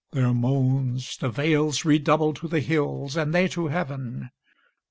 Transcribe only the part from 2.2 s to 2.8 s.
to the